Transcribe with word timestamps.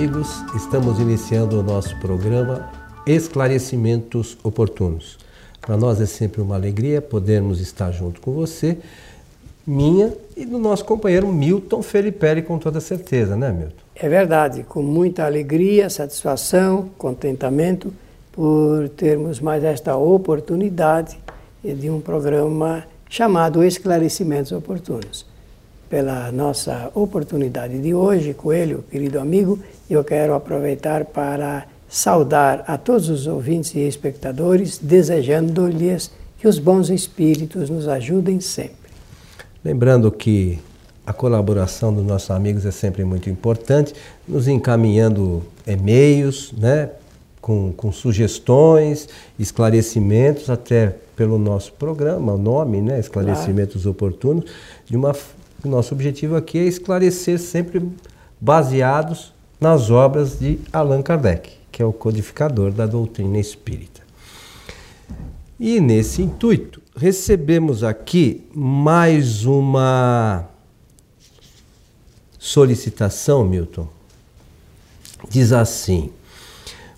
amigos, 0.00 0.42
estamos 0.56 0.98
iniciando 0.98 1.60
o 1.60 1.62
nosso 1.62 1.94
programa 2.00 2.70
Esclarecimentos 3.06 4.38
Oportunos. 4.42 5.18
Para 5.60 5.76
nós 5.76 6.00
é 6.00 6.06
sempre 6.06 6.40
uma 6.40 6.54
alegria 6.54 7.02
podermos 7.02 7.60
estar 7.60 7.92
junto 7.92 8.18
com 8.18 8.32
você, 8.32 8.78
minha 9.66 10.10
e 10.34 10.46
do 10.46 10.58
nosso 10.58 10.86
companheiro 10.86 11.28
Milton 11.28 11.82
Felipe, 11.82 12.40
com 12.40 12.58
toda 12.58 12.80
certeza, 12.80 13.36
né, 13.36 13.52
Milton? 13.52 13.74
É 13.94 14.08
verdade, 14.08 14.62
com 14.62 14.82
muita 14.82 15.26
alegria, 15.26 15.90
satisfação, 15.90 16.88
contentamento 16.96 17.92
por 18.32 18.88
termos 18.96 19.38
mais 19.38 19.62
esta 19.62 19.98
oportunidade 19.98 21.18
de 21.62 21.90
um 21.90 22.00
programa 22.00 22.84
chamado 23.06 23.62
Esclarecimentos 23.62 24.50
Oportunos. 24.50 25.29
Pela 25.90 26.30
nossa 26.30 26.88
oportunidade 26.94 27.76
de 27.80 27.92
hoje, 27.92 28.32
Coelho, 28.32 28.84
querido 28.88 29.18
amigo, 29.18 29.58
eu 29.90 30.04
quero 30.04 30.34
aproveitar 30.34 31.04
para 31.04 31.66
saudar 31.88 32.62
a 32.68 32.78
todos 32.78 33.08
os 33.08 33.26
ouvintes 33.26 33.74
e 33.74 33.80
espectadores, 33.80 34.78
desejando-lhes 34.78 36.12
que 36.38 36.46
os 36.46 36.60
bons 36.60 36.90
espíritos 36.90 37.68
nos 37.68 37.88
ajudem 37.88 38.38
sempre. 38.38 38.76
Lembrando 39.64 40.12
que 40.12 40.60
a 41.04 41.12
colaboração 41.12 41.92
dos 41.92 42.06
nossos 42.06 42.30
amigos 42.30 42.64
é 42.64 42.70
sempre 42.70 43.02
muito 43.02 43.28
importante, 43.28 43.92
nos 44.28 44.46
encaminhando 44.46 45.42
e-mails, 45.66 46.52
né, 46.52 46.90
com, 47.40 47.72
com 47.72 47.90
sugestões, 47.90 49.08
esclarecimentos, 49.36 50.48
até 50.50 50.94
pelo 51.16 51.36
nosso 51.36 51.72
programa, 51.72 52.34
o 52.34 52.38
nome, 52.38 52.80
né, 52.80 53.00
Esclarecimentos 53.00 53.82
claro. 53.82 53.90
Oportunos, 53.90 54.44
de 54.86 54.96
uma, 54.96 55.12
o 55.64 55.68
nosso 55.68 55.94
objetivo 55.94 56.36
aqui 56.36 56.58
é 56.58 56.64
esclarecer 56.64 57.38
sempre 57.38 57.86
baseados 58.40 59.32
nas 59.60 59.90
obras 59.90 60.38
de 60.38 60.58
Allan 60.72 61.02
Kardec, 61.02 61.50
que 61.70 61.82
é 61.82 61.84
o 61.84 61.92
codificador 61.92 62.70
da 62.70 62.86
doutrina 62.86 63.38
espírita. 63.38 64.00
E 65.58 65.80
nesse 65.80 66.22
intuito, 66.22 66.80
recebemos 66.96 67.84
aqui 67.84 68.46
mais 68.54 69.44
uma 69.44 70.48
solicitação, 72.38 73.44
Milton. 73.44 73.86
Diz 75.28 75.52
assim: 75.52 76.10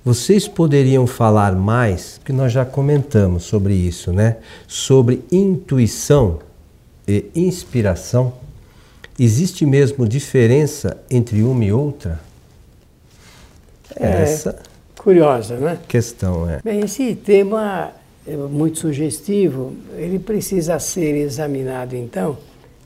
vocês 0.05 0.49
poderiam 0.49 1.07
falar 1.07 1.55
mais, 1.55 2.21
que 2.25 2.33
nós 2.33 2.53
já 2.53 2.65
comentamos 2.65 3.45
sobre 3.45 3.73
isso, 3.73 4.13
né? 4.13 4.39
Sobre 4.67 5.25
intuição 5.31 6.41
e 7.07 7.31
inspiração. 7.37 8.33
Existe 9.19 9.67
mesmo 9.67 10.09
diferença 10.09 10.97
entre 11.11 11.43
uma 11.43 11.65
e 11.65 11.73
outra? 11.73 12.21
É, 13.95 14.23
Essa 14.23 14.59
curiosa, 14.97 15.57
né? 15.57 15.79
Questão 15.87 16.49
é. 16.49 16.61
Bem, 16.63 16.81
esse 16.81 17.15
tema 17.15 17.93
é 18.27 18.37
muito 18.37 18.79
sugestivo. 18.79 19.75
Ele 19.97 20.19
precisa 20.19 20.79
ser 20.79 21.15
examinado 21.17 21.97
então 21.97 22.39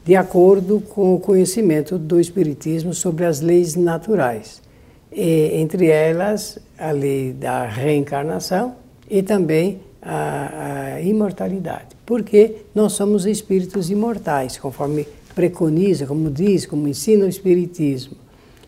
de 0.05 0.15
acordo 0.15 0.81
com 0.81 1.15
o 1.15 1.21
conhecimento 1.21 1.99
do 1.99 2.21
espiritismo 2.21 2.95
sobre 2.95 3.25
as 3.25 3.41
leis 3.41 3.75
naturais 3.75 4.63
e, 5.11 5.51
entre 5.55 5.89
elas 5.89 6.61
a 6.79 6.93
lei 6.93 7.33
da 7.33 7.67
reencarnação 7.67 8.77
e 9.11 9.21
também 9.21 9.81
a, 10.01 10.95
a 10.95 11.01
imortalidade. 11.01 11.97
Porque 12.07 12.59
nós 12.73 12.93
somos 12.93 13.27
espíritos 13.27 13.91
imortais, 13.91 14.57
conforme 14.57 15.09
preconiza, 15.37 16.07
como 16.07 16.31
diz, 16.31 16.65
como 16.65 16.89
ensina 16.89 17.27
o 17.27 17.29
Espiritismo. 17.29 18.17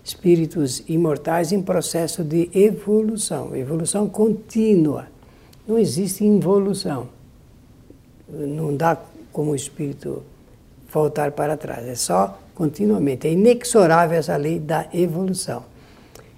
Espíritos 0.05 0.85
imortais 0.87 1.51
em 1.51 1.63
processo 1.63 2.23
de 2.23 2.51
evolução, 2.55 3.57
evolução 3.57 4.09
contínua. 4.09 5.07
Não 5.67 5.79
existe 5.79 6.25
involução. 6.25 7.09
Não 8.29 8.77
dá 8.77 8.99
como 9.33 9.53
o 9.53 9.57
espírito 9.57 10.23
voltar 10.93 11.33
para 11.33 11.57
trás, 11.57 11.87
é 11.87 11.95
só 11.95 12.39
continuamente. 12.55 13.27
É 13.27 13.33
inexorável 13.33 14.19
essa 14.19 14.37
lei 14.37 14.59
da 14.59 14.87
evolução. 14.93 15.65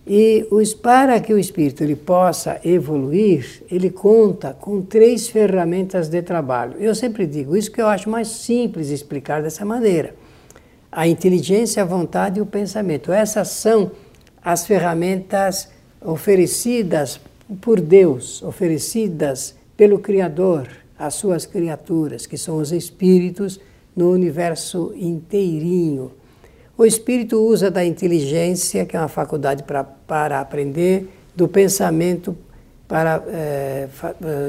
E 0.06 0.46
os, 0.50 0.74
para 0.74 1.20
que 1.20 1.32
o 1.32 1.38
espírito 1.38 1.84
ele 1.84 1.94
possa 1.94 2.60
evoluir, 2.64 3.62
ele 3.70 3.90
conta 3.90 4.52
com 4.52 4.82
três 4.82 5.28
ferramentas 5.28 6.08
de 6.08 6.22
trabalho. 6.22 6.74
Eu 6.78 6.94
sempre 6.94 7.26
digo 7.26 7.56
isso 7.56 7.70
que 7.70 7.80
eu 7.80 7.86
acho 7.86 8.10
mais 8.10 8.28
simples 8.28 8.90
explicar 8.90 9.42
dessa 9.42 9.64
maneira. 9.64 10.19
A 10.92 11.06
inteligência, 11.06 11.82
a 11.82 11.86
vontade 11.86 12.38
e 12.38 12.42
o 12.42 12.46
pensamento. 12.46 13.12
Essas 13.12 13.48
são 13.48 13.92
as 14.42 14.66
ferramentas 14.66 15.68
oferecidas 16.00 17.20
por 17.60 17.80
Deus, 17.80 18.42
oferecidas 18.42 19.54
pelo 19.76 19.98
Criador 19.98 20.68
às 20.98 21.14
suas 21.14 21.46
criaturas, 21.46 22.26
que 22.26 22.36
são 22.36 22.58
os 22.58 22.72
espíritos 22.72 23.60
no 23.96 24.10
universo 24.10 24.92
inteirinho. 24.96 26.12
O 26.76 26.84
espírito 26.84 27.38
usa 27.38 27.70
da 27.70 27.84
inteligência, 27.84 28.86
que 28.86 28.96
é 28.96 28.98
uma 28.98 29.08
faculdade 29.08 29.62
pra, 29.62 29.84
para 29.84 30.40
aprender, 30.40 31.08
do 31.36 31.46
pensamento 31.46 32.36
para 32.88 33.22
é, 33.28 33.88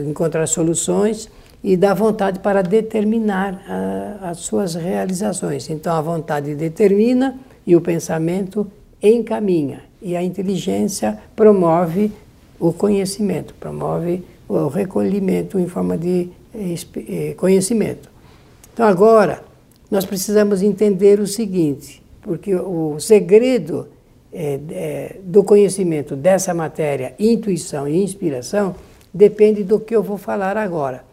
encontrar 0.07 0.47
soluções 0.47 1.29
e 1.63 1.77
da 1.77 1.93
vontade 1.93 2.39
para 2.39 2.61
determinar 2.61 3.61
a, 3.67 4.29
as 4.29 4.39
suas 4.39 4.75
realizações. 4.75 5.69
Então 5.69 5.93
a 5.93 6.01
vontade 6.01 6.55
determina 6.55 7.39
e 7.65 7.75
o 7.75 7.81
pensamento 7.81 8.69
encaminha. 9.01 9.83
E 10.01 10.15
a 10.15 10.23
inteligência 10.23 11.17
promove 11.35 12.11
o 12.59 12.73
conhecimento, 12.73 13.53
promove 13.59 14.23
o 14.47 14.67
recolhimento 14.67 15.59
em 15.59 15.67
forma 15.67 15.97
de 15.97 16.29
eh, 16.53 17.33
conhecimento. 17.37 18.09
Então 18.73 18.85
agora 18.85 19.43
nós 19.89 20.05
precisamos 20.05 20.61
entender 20.61 21.19
o 21.19 21.27
seguinte: 21.27 22.01
porque 22.21 22.55
o 22.55 22.99
segredo 22.99 23.87
é, 24.33 24.59
é, 24.69 25.15
do 25.23 25.43
conhecimento 25.43 26.15
dessa 26.15 26.53
matéria, 26.53 27.13
intuição 27.19 27.87
e 27.87 28.01
inspiração, 28.01 28.75
depende 29.13 29.63
do 29.63 29.79
que 29.79 29.95
eu 29.95 30.01
vou 30.01 30.17
falar 30.17 30.57
agora. 30.57 31.10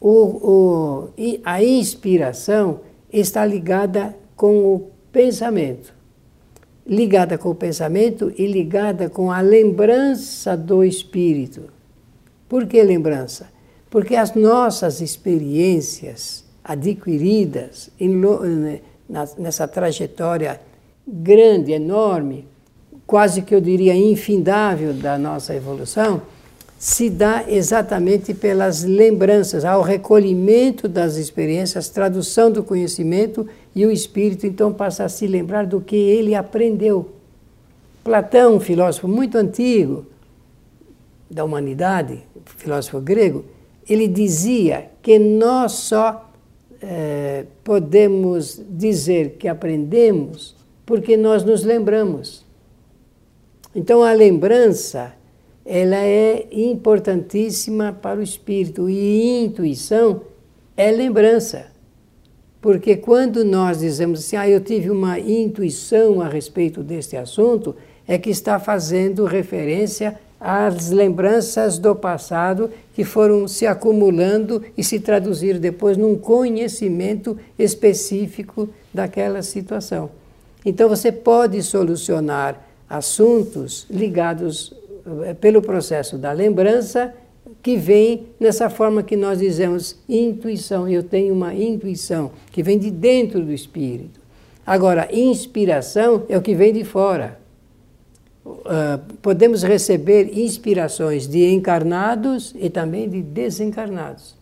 O, 0.00 0.10
o, 0.10 1.08
a 1.44 1.62
inspiração 1.62 2.80
está 3.12 3.44
ligada 3.44 4.16
com 4.36 4.74
o 4.74 4.90
pensamento. 5.10 5.92
Ligada 6.86 7.36
com 7.36 7.50
o 7.50 7.54
pensamento 7.54 8.32
e 8.36 8.46
ligada 8.46 9.10
com 9.10 9.30
a 9.30 9.40
lembrança 9.40 10.56
do 10.56 10.84
espírito. 10.84 11.64
Por 12.48 12.66
que 12.66 12.82
lembrança? 12.82 13.48
Porque 13.90 14.14
as 14.14 14.34
nossas 14.34 15.00
experiências 15.00 16.44
adquiridas 16.62 17.90
em, 17.98 18.20
nessa 19.38 19.66
trajetória 19.66 20.60
grande, 21.06 21.72
enorme, 21.72 22.46
quase 23.06 23.42
que 23.42 23.54
eu 23.54 23.60
diria 23.60 23.94
infindável 23.94 24.92
da 24.92 25.18
nossa 25.18 25.54
evolução, 25.54 26.22
se 26.78 27.10
dá 27.10 27.44
exatamente 27.48 28.32
pelas 28.32 28.84
lembranças, 28.84 29.64
ao 29.64 29.82
recolhimento 29.82 30.88
das 30.88 31.16
experiências, 31.16 31.88
tradução 31.88 32.52
do 32.52 32.62
conhecimento 32.62 33.48
e 33.74 33.84
o 33.84 33.90
espírito 33.90 34.46
então 34.46 34.72
passa 34.72 35.04
a 35.04 35.08
se 35.08 35.26
lembrar 35.26 35.66
do 35.66 35.80
que 35.80 35.96
ele 35.96 36.36
aprendeu. 36.36 37.10
Platão, 38.04 38.54
um 38.54 38.60
filósofo 38.60 39.08
muito 39.08 39.36
antigo 39.36 40.06
da 41.28 41.44
humanidade, 41.44 42.22
filósofo 42.44 43.00
grego, 43.00 43.44
ele 43.88 44.06
dizia 44.06 44.88
que 45.02 45.18
nós 45.18 45.72
só 45.72 46.30
é, 46.80 47.44
podemos 47.64 48.62
dizer 48.70 49.30
que 49.30 49.48
aprendemos 49.48 50.54
porque 50.86 51.16
nós 51.16 51.42
nos 51.42 51.64
lembramos. 51.64 52.46
Então 53.74 54.04
a 54.04 54.12
lembrança 54.12 55.17
ela 55.70 55.96
é 55.96 56.46
importantíssima 56.50 57.92
para 57.92 58.18
o 58.18 58.22
espírito 58.22 58.88
e 58.88 59.44
intuição 59.44 60.22
é 60.74 60.90
lembrança. 60.90 61.66
Porque 62.58 62.96
quando 62.96 63.44
nós 63.44 63.80
dizemos 63.80 64.20
assim, 64.20 64.36
ah, 64.36 64.48
eu 64.48 64.62
tive 64.62 64.90
uma 64.90 65.20
intuição 65.20 66.22
a 66.22 66.28
respeito 66.28 66.82
deste 66.82 67.18
assunto, 67.18 67.76
é 68.06 68.16
que 68.16 68.30
está 68.30 68.58
fazendo 68.58 69.26
referência 69.26 70.18
as 70.40 70.90
lembranças 70.90 71.78
do 71.78 71.94
passado 71.94 72.70
que 72.94 73.04
foram 73.04 73.46
se 73.46 73.66
acumulando 73.66 74.64
e 74.74 74.82
se 74.82 74.98
traduzir 74.98 75.58
depois 75.58 75.98
num 75.98 76.16
conhecimento 76.16 77.36
específico 77.58 78.70
daquela 78.94 79.42
situação. 79.42 80.08
Então 80.64 80.88
você 80.88 81.12
pode 81.12 81.62
solucionar 81.62 82.58
assuntos 82.88 83.86
ligados 83.90 84.72
pelo 85.40 85.62
processo 85.62 86.18
da 86.18 86.32
lembrança 86.32 87.14
que 87.62 87.76
vem 87.76 88.26
nessa 88.38 88.68
forma 88.70 89.02
que 89.02 89.16
nós 89.16 89.38
dizemos 89.38 89.96
intuição. 90.08 90.88
Eu 90.88 91.02
tenho 91.02 91.34
uma 91.34 91.54
intuição 91.54 92.30
que 92.52 92.62
vem 92.62 92.78
de 92.78 92.90
dentro 92.90 93.44
do 93.44 93.52
espírito. 93.52 94.20
Agora, 94.66 95.08
inspiração 95.12 96.24
é 96.28 96.36
o 96.36 96.42
que 96.42 96.54
vem 96.54 96.72
de 96.72 96.84
fora. 96.84 97.40
uh, 98.44 98.98
podemos 99.20 99.62
receber 99.62 100.38
inspirações 100.38 101.26
de 101.26 101.44
encarnados 101.52 102.54
e 102.58 102.70
também 102.70 103.08
de 103.08 103.22
desencarnados. 103.22 104.36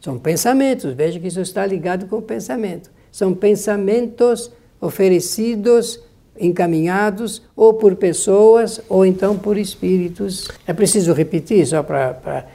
São 0.00 0.18
pensamentos, 0.18 0.94
veja 0.94 1.20
que 1.20 1.28
isso 1.28 1.40
está 1.40 1.64
ligado 1.64 2.06
com 2.06 2.16
o 2.16 2.22
pensamento. 2.22 2.90
São 3.10 3.34
pensamentos 3.34 4.50
oferecidos, 4.80 6.00
encaminhados 6.38 7.42
ou 7.54 7.74
por 7.74 7.96
pessoas 7.96 8.80
ou 8.88 9.04
então 9.04 9.38
por 9.38 9.56
espíritos. 9.56 10.48
É 10.66 10.72
preciso 10.72 11.12
repetir 11.12 11.66
só 11.66 11.82
para 11.82 12.46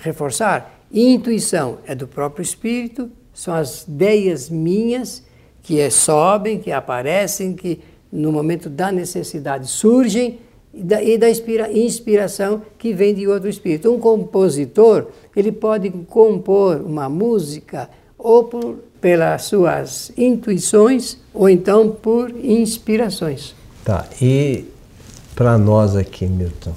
reforçar. 0.00 0.82
Intuição 0.92 1.78
é 1.86 1.94
do 1.94 2.08
próprio 2.08 2.42
espírito, 2.42 3.10
são 3.32 3.54
as 3.54 3.86
ideias 3.86 4.48
minhas 4.48 5.22
que 5.62 5.78
é, 5.80 5.90
sobem, 5.90 6.58
que 6.58 6.72
aparecem, 6.72 7.54
que 7.54 7.80
no 8.10 8.32
momento 8.32 8.70
da 8.70 8.90
necessidade 8.90 9.68
surgem 9.68 10.38
e 10.72 10.82
da, 10.82 11.02
e 11.02 11.18
da 11.18 11.28
inspira, 11.28 11.70
inspiração 11.70 12.62
que 12.78 12.94
vem 12.94 13.14
de 13.14 13.28
outro 13.28 13.48
espírito. 13.48 13.92
Um 13.92 13.98
compositor, 13.98 15.08
ele 15.36 15.52
pode 15.52 15.90
compor 15.90 16.80
uma 16.80 17.08
música 17.08 17.90
ou 18.18 18.44
por, 18.44 18.78
pelas 19.00 19.42
suas 19.42 20.10
intuições 20.16 21.18
ou 21.32 21.48
então 21.48 21.90
por 21.90 22.30
inspirações. 22.30 23.54
Tá, 23.84 24.06
e 24.20 24.64
para 25.34 25.56
nós 25.56 25.94
aqui, 25.94 26.26
Milton, 26.26 26.74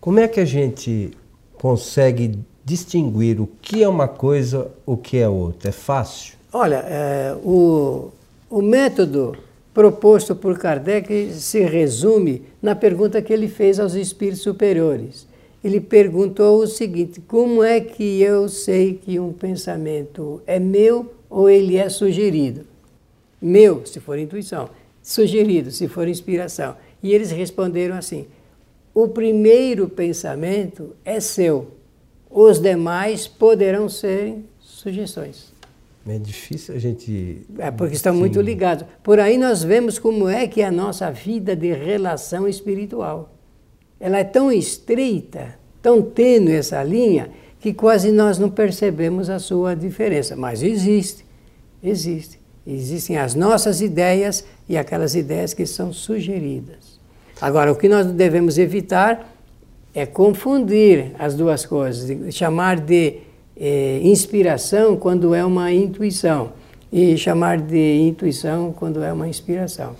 como 0.00 0.20
é 0.20 0.28
que 0.28 0.38
a 0.38 0.44
gente 0.44 1.10
consegue 1.54 2.38
distinguir 2.64 3.40
o 3.40 3.48
que 3.60 3.82
é 3.82 3.88
uma 3.88 4.06
coisa, 4.06 4.70
o 4.84 4.96
que 4.96 5.16
é 5.18 5.28
outra? 5.28 5.70
É 5.70 5.72
fácil? 5.72 6.34
Olha, 6.52 6.84
é, 6.86 7.34
o, 7.42 8.10
o 8.50 8.62
método 8.62 9.36
proposto 9.72 10.36
por 10.36 10.56
Kardec 10.56 11.32
se 11.32 11.60
resume 11.64 12.42
na 12.62 12.74
pergunta 12.74 13.20
que 13.20 13.32
ele 13.32 13.48
fez 13.48 13.80
aos 13.80 13.94
espíritos 13.94 14.42
superiores. 14.42 15.26
Ele 15.64 15.80
perguntou 15.80 16.60
o 16.60 16.66
seguinte: 16.66 17.22
como 17.22 17.64
é 17.64 17.80
que 17.80 18.20
eu 18.20 18.48
sei 18.50 19.00
que 19.02 19.18
um 19.18 19.32
pensamento 19.32 20.42
é 20.46 20.58
meu 20.60 21.14
ou 21.30 21.48
ele 21.48 21.78
é 21.78 21.88
sugerido? 21.88 22.66
Meu, 23.40 23.84
se 23.86 23.98
for 23.98 24.18
intuição, 24.18 24.68
sugerido, 25.02 25.70
se 25.70 25.88
for 25.88 26.06
inspiração. 26.06 26.76
E 27.02 27.14
eles 27.14 27.30
responderam 27.30 27.96
assim: 27.96 28.26
o 28.94 29.08
primeiro 29.08 29.88
pensamento 29.88 30.94
é 31.02 31.18
seu, 31.18 31.68
os 32.30 32.60
demais 32.60 33.26
poderão 33.26 33.88
ser 33.88 34.36
sugestões. 34.60 35.54
É 36.06 36.18
difícil 36.18 36.74
a 36.74 36.78
gente. 36.78 37.46
É 37.58 37.70
porque 37.70 37.94
estão 37.94 38.12
Sim. 38.12 38.20
muito 38.20 38.38
ligados. 38.38 38.86
Por 39.02 39.18
aí 39.18 39.38
nós 39.38 39.62
vemos 39.62 39.98
como 39.98 40.28
é 40.28 40.46
que 40.46 40.60
é 40.60 40.66
a 40.66 40.70
nossa 40.70 41.10
vida 41.10 41.56
de 41.56 41.72
relação 41.72 42.46
espiritual. 42.46 43.33
Ela 44.04 44.18
é 44.18 44.24
tão 44.24 44.52
estreita, 44.52 45.54
tão 45.80 46.02
tênue 46.02 46.52
essa 46.52 46.82
linha, 46.82 47.30
que 47.58 47.72
quase 47.72 48.12
nós 48.12 48.38
não 48.38 48.50
percebemos 48.50 49.30
a 49.30 49.38
sua 49.38 49.74
diferença. 49.74 50.36
Mas 50.36 50.62
existe, 50.62 51.24
existe. 51.82 52.38
Existem 52.66 53.16
as 53.16 53.34
nossas 53.34 53.80
ideias 53.80 54.44
e 54.68 54.76
aquelas 54.76 55.14
ideias 55.14 55.54
que 55.54 55.64
são 55.64 55.90
sugeridas. 55.90 57.00
Agora, 57.40 57.72
o 57.72 57.76
que 57.76 57.88
nós 57.88 58.06
devemos 58.08 58.58
evitar 58.58 59.34
é 59.94 60.04
confundir 60.04 61.12
as 61.18 61.34
duas 61.34 61.64
coisas, 61.64 62.34
chamar 62.34 62.80
de 62.80 63.20
é, 63.56 64.00
inspiração 64.02 64.98
quando 64.98 65.34
é 65.34 65.42
uma 65.42 65.72
intuição 65.72 66.52
e 66.94 67.18
chamar 67.18 67.58
de 67.58 68.02
intuição 68.02 68.72
quando 68.72 69.02
é 69.02 69.12
uma 69.12 69.26
inspiração. 69.26 69.96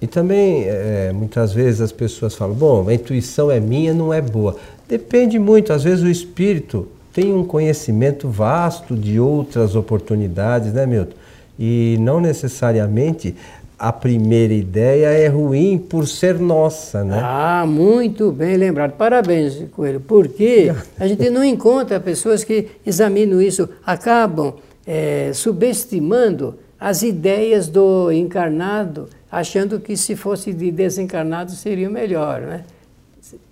E 0.00 0.08
também, 0.08 0.64
é, 0.64 1.12
muitas 1.14 1.52
vezes 1.52 1.80
as 1.80 1.92
pessoas 1.92 2.34
falam, 2.34 2.52
bom, 2.52 2.88
a 2.88 2.92
intuição 2.92 3.48
é 3.48 3.60
minha, 3.60 3.94
não 3.94 4.12
é 4.12 4.20
boa. 4.20 4.56
Depende 4.88 5.38
muito, 5.38 5.72
às 5.72 5.84
vezes 5.84 6.02
o 6.02 6.08
espírito 6.08 6.88
tem 7.12 7.32
um 7.32 7.44
conhecimento 7.44 8.28
vasto 8.28 8.96
de 8.96 9.20
outras 9.20 9.76
oportunidades, 9.76 10.72
né, 10.72 10.84
Milton? 10.84 11.14
E 11.56 11.96
não 12.00 12.20
necessariamente 12.20 13.36
a 13.78 13.92
primeira 13.92 14.52
ideia 14.52 15.06
é 15.06 15.28
ruim 15.28 15.78
por 15.78 16.08
ser 16.08 16.40
nossa, 16.40 17.04
né? 17.04 17.20
Ah, 17.22 17.64
muito 17.68 18.32
bem 18.32 18.56
lembrado. 18.56 18.94
Parabéns, 18.96 19.62
Coelho. 19.70 20.00
Porque 20.00 20.74
a 20.98 21.06
gente 21.06 21.30
não 21.30 21.44
encontra 21.44 22.00
pessoas 22.00 22.42
que 22.42 22.66
examinam 22.84 23.40
isso, 23.40 23.68
acabam 23.86 24.54
é, 24.86 25.32
subestimando 25.32 26.58
as 26.78 27.02
ideias 27.02 27.68
do 27.68 28.10
encarnado, 28.10 29.08
achando 29.30 29.78
que 29.78 29.96
se 29.96 30.16
fosse 30.16 30.52
de 30.52 30.70
desencarnado 30.70 31.52
seria 31.52 31.88
melhor, 31.88 32.40
né? 32.40 32.64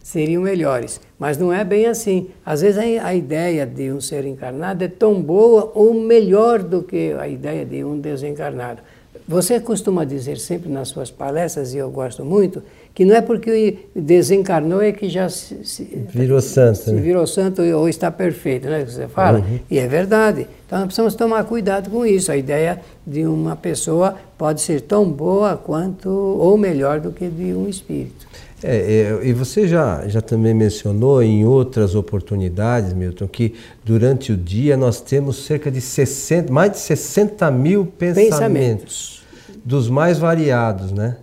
Seriam 0.03 0.43
melhores. 0.43 1.00
Mas 1.17 1.38
não 1.38 1.53
é 1.53 1.65
bem 1.65 1.87
assim. 1.87 2.31
Às 2.44 2.62
vezes 2.62 2.79
a 3.00 3.15
ideia 3.15 3.65
de 3.65 3.93
um 3.93 4.00
ser 4.00 4.25
encarnado 4.25 4.82
é 4.82 4.88
tão 4.88 5.23
boa 5.23 5.71
ou 5.75 5.94
melhor 5.94 6.61
do 6.62 6.82
que 6.82 7.15
a 7.19 7.29
ideia 7.29 7.65
de 7.65 7.85
um 7.85 7.99
desencarnado. 8.00 8.83
Você 9.29 9.61
costuma 9.61 10.05
dizer 10.05 10.38
sempre 10.38 10.69
nas 10.69 10.88
suas 10.88 11.09
palestras, 11.09 11.73
e 11.73 11.79
eu 11.79 11.88
gosto 11.88 12.25
muito, 12.25 12.61
que 12.94 13.04
não 13.04 13.14
é 13.14 13.20
porque 13.20 13.78
desencarnou 13.94 14.82
é 14.82 14.92
que 14.92 15.08
já 15.08 15.28
se, 15.28 15.64
se 15.64 15.84
virou 16.12 16.40
santo. 16.40 16.78
Se 16.78 16.92
né? 16.92 17.00
virou 17.00 17.26
santo 17.26 17.62
ou 17.62 17.88
está 17.88 18.10
perfeito, 18.10 18.69
né? 18.69 18.84
Que 18.84 18.92
você 18.92 19.08
fala. 19.08 19.38
Uhum. 19.38 19.60
E 19.70 19.78
é 19.78 19.87
verdade. 19.87 20.46
Então 20.66 20.78
nós 20.78 20.87
precisamos 20.87 21.14
tomar 21.14 21.44
cuidado 21.44 21.90
com 21.90 22.04
isso. 22.04 22.31
A 22.31 22.37
ideia 22.37 22.81
de 23.06 23.25
uma 23.25 23.56
pessoa 23.56 24.16
pode 24.37 24.60
ser 24.60 24.82
tão 24.82 25.10
boa 25.10 25.56
quanto 25.56 26.08
ou 26.08 26.58
melhor 26.58 27.00
do 27.00 27.12
que 27.12 27.28
de 27.28 27.54
um 27.54 27.69
espírito. 27.69 28.28
É, 28.62 29.19
é, 29.22 29.26
e 29.26 29.32
você 29.32 29.66
já, 29.66 30.06
já 30.06 30.20
também 30.20 30.52
mencionou 30.52 31.22
em 31.22 31.46
outras 31.46 31.94
oportunidades, 31.94 32.92
Milton, 32.92 33.26
que 33.26 33.54
durante 33.82 34.32
o 34.32 34.37
dia 34.37 34.76
nós 34.76 35.00
temos 35.00 35.44
cerca 35.44 35.70
de 35.70 35.81
60, 35.81 36.52
mais 36.52 36.72
de 36.72 36.78
60 36.78 37.50
mil 37.50 37.87
pensamentos. 37.87 38.31
pensamentos 38.38 39.20
dos 39.64 39.88
mais 39.88 40.19
variados, 40.19 40.92
né? 40.92 41.16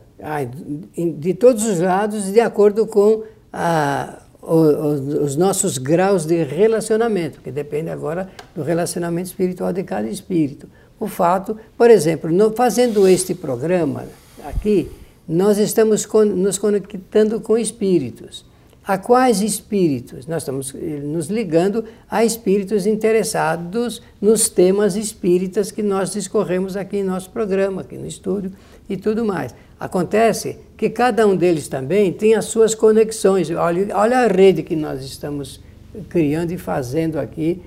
De 1.19 1.33
todos 1.33 1.65
os 1.65 1.79
lados, 1.79 2.31
de 2.31 2.39
acordo 2.39 2.87
com 2.87 3.23
a, 3.53 4.19
os 4.41 5.35
nossos 5.35 5.77
graus 5.77 6.25
de 6.25 6.43
relacionamento, 6.43 7.41
que 7.41 7.51
depende 7.51 7.89
agora 7.89 8.29
do 8.55 8.63
relacionamento 8.63 9.27
espiritual 9.27 9.73
de 9.73 9.83
cada 9.83 10.07
espírito. 10.07 10.67
O 10.99 11.07
fato, 11.07 11.57
por 11.77 11.91
exemplo, 11.91 12.31
fazendo 12.55 13.07
este 13.07 13.35
programa 13.35 14.05
aqui, 14.45 14.89
nós 15.27 15.57
estamos 15.57 16.07
nos 16.35 16.57
conectando 16.57 17.39
com 17.41 17.57
espíritos. 17.57 18.45
A 18.87 18.97
quais 18.97 19.41
espíritos? 19.41 20.25
Nós 20.27 20.43
estamos 20.43 20.73
eh, 20.73 21.01
nos 21.03 21.27
ligando 21.27 21.83
a 22.09 22.23
espíritos 22.23 22.85
interessados 22.85 24.01
nos 24.21 24.47
temas 24.47 24.95
espíritas 24.95 25.71
que 25.73 25.83
nós 25.83 26.13
discorremos 26.13 26.77
aqui 26.77 26.99
em 26.99 27.03
nosso 27.03 27.29
programa, 27.29 27.81
aqui 27.81 27.97
no 27.97 28.07
estúdio 28.07 28.53
e 28.87 28.95
tudo 28.95 29.25
mais. 29.25 29.53
Acontece 29.77 30.59
que 30.77 30.89
cada 30.89 31.27
um 31.27 31.35
deles 31.35 31.67
também 31.67 32.13
tem 32.13 32.33
as 32.33 32.45
suas 32.45 32.73
conexões. 32.73 33.51
Olha, 33.51 33.93
olha 33.93 34.19
a 34.19 34.27
rede 34.27 34.63
que 34.63 34.75
nós 34.75 35.03
estamos 35.03 35.59
criando 36.07 36.51
e 36.51 36.57
fazendo 36.57 37.19
aqui 37.19 37.61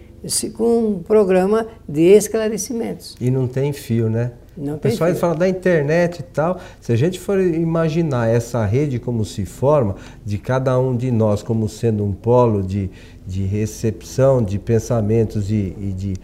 com 0.55 0.87
um 0.87 1.03
programa 1.03 1.67
de 1.87 2.00
esclarecimentos. 2.00 3.15
E 3.21 3.31
não 3.31 3.47
tem 3.47 3.75
fio, 3.75 4.09
né? 4.09 4.33
Não 4.57 4.75
o 4.75 4.78
pessoal 4.78 5.14
fala 5.14 5.35
da 5.35 5.49
internet 5.49 6.21
e 6.21 6.23
tal. 6.23 6.59
Se 6.80 6.92
a 6.92 6.97
gente 6.97 7.19
for 7.19 7.40
imaginar 7.40 8.28
essa 8.28 8.64
rede 8.64 8.99
como 8.99 9.25
se 9.25 9.45
forma, 9.45 9.97
de 10.25 10.38
cada 10.38 10.78
um 10.78 10.97
de 10.97 11.11
nós 11.11 11.42
como 11.42 11.69
sendo 11.69 12.04
um 12.04 12.12
polo 12.12 12.62
de, 12.62 12.90
de 13.26 13.45
recepção 13.45 14.42
de 14.42 14.59
pensamentos 14.59 15.50
e, 15.50 15.75
e 15.78 15.95
de 15.97 16.14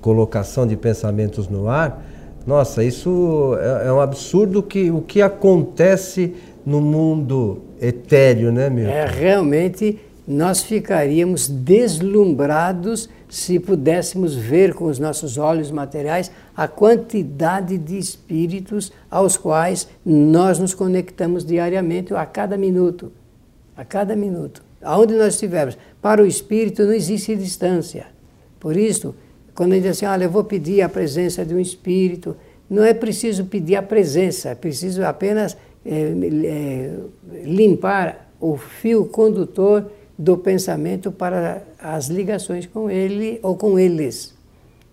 colocação 0.00 0.66
de 0.66 0.76
pensamentos 0.76 1.48
no 1.48 1.68
ar, 1.68 2.04
nossa, 2.46 2.84
isso 2.84 3.56
é, 3.58 3.88
é, 3.88 3.92
um 3.92 4.00
absurdo 4.00 4.62
que, 4.62 4.90
o 4.90 5.00
que 5.00 5.22
acontece 5.22 6.34
no 6.64 6.80
mundo 6.80 7.62
etéreo, 7.80 8.52
né, 8.52 8.68
meu? 8.68 8.88
É, 8.88 9.06
realmente 9.06 9.98
nós 10.26 10.62
ficaríamos 10.62 11.48
deslumbrados 11.48 13.08
se 13.28 13.58
pudéssemos 13.58 14.34
ver 14.34 14.74
com 14.74 14.86
os 14.86 14.98
nossos 14.98 15.36
olhos 15.36 15.70
materiais 15.70 16.30
a 16.56 16.66
quantidade 16.66 17.76
de 17.76 17.98
espíritos 17.98 18.92
aos 19.10 19.36
quais 19.36 19.88
nós 20.04 20.58
nos 20.58 20.72
conectamos 20.72 21.44
diariamente, 21.44 22.14
a 22.14 22.24
cada 22.24 22.56
minuto. 22.56 23.12
A 23.76 23.84
cada 23.84 24.16
minuto. 24.16 24.62
Aonde 24.80 25.14
nós 25.14 25.34
estivermos. 25.34 25.76
Para 26.00 26.22
o 26.22 26.26
espírito 26.26 26.84
não 26.84 26.92
existe 26.92 27.34
distância. 27.36 28.06
Por 28.60 28.76
isso, 28.76 29.14
quando 29.54 29.72
a 29.72 29.74
gente 29.74 29.84
diz 29.84 29.92
assim, 29.92 30.06
olha, 30.06 30.24
eu 30.24 30.30
vou 30.30 30.44
pedir 30.44 30.80
a 30.80 30.88
presença 30.88 31.44
de 31.44 31.54
um 31.54 31.60
espírito, 31.60 32.36
não 32.68 32.82
é 32.82 32.94
preciso 32.94 33.44
pedir 33.44 33.76
a 33.76 33.82
presença, 33.82 34.50
é 34.50 34.54
preciso 34.54 35.04
apenas 35.04 35.56
é, 35.84 36.12
é, 36.44 36.96
limpar 37.44 38.30
o 38.40 38.56
fio 38.56 39.06
condutor 39.06 39.90
do 40.16 40.36
pensamento 40.38 41.10
para 41.10 41.62
as 41.78 42.08
ligações 42.08 42.66
com 42.66 42.90
ele 42.90 43.38
ou 43.42 43.56
com 43.56 43.78
eles. 43.78 44.34